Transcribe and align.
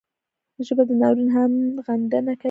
ژبه 0.67 0.83
د 0.89 0.91
ناورین 1.01 1.29
هم 1.35 1.53
غندنه 1.85 2.31
کوي 2.35 2.39